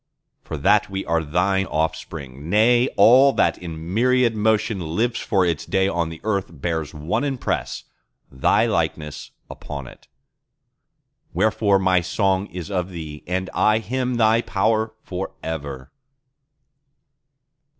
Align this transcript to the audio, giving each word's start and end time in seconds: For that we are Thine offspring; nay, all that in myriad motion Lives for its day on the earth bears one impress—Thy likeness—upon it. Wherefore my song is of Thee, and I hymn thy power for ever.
For 0.43 0.57
that 0.57 0.89
we 0.89 1.05
are 1.05 1.23
Thine 1.23 1.67
offspring; 1.67 2.49
nay, 2.49 2.87
all 2.97 3.33
that 3.33 3.59
in 3.59 3.93
myriad 3.93 4.35
motion 4.35 4.79
Lives 4.95 5.19
for 5.19 5.45
its 5.45 5.63
day 5.63 5.87
on 5.87 6.09
the 6.09 6.19
earth 6.23 6.47
bears 6.49 6.91
one 6.91 7.23
impress—Thy 7.23 8.65
likeness—upon 8.65 9.85
it. 9.85 10.07
Wherefore 11.35 11.77
my 11.77 12.01
song 12.01 12.47
is 12.47 12.71
of 12.71 12.89
Thee, 12.89 13.23
and 13.27 13.51
I 13.53 13.77
hymn 13.77 14.15
thy 14.15 14.41
power 14.41 14.95
for 15.03 15.33
ever. 15.43 15.91